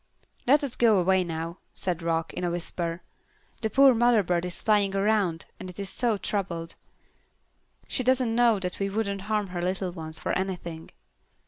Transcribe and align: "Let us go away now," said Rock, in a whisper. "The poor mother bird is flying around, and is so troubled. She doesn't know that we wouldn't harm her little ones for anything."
"Let 0.47 0.63
us 0.63 0.75
go 0.75 0.97
away 0.97 1.23
now," 1.23 1.59
said 1.75 2.01
Rock, 2.01 2.33
in 2.33 2.43
a 2.43 2.49
whisper. 2.49 3.03
"The 3.61 3.69
poor 3.69 3.93
mother 3.93 4.23
bird 4.23 4.45
is 4.45 4.63
flying 4.63 4.95
around, 4.95 5.45
and 5.59 5.71
is 5.79 5.91
so 5.91 6.17
troubled. 6.17 6.73
She 7.87 8.01
doesn't 8.03 8.33
know 8.33 8.57
that 8.61 8.79
we 8.79 8.89
wouldn't 8.89 9.21
harm 9.29 9.49
her 9.49 9.61
little 9.61 9.91
ones 9.91 10.17
for 10.17 10.31
anything." 10.31 10.89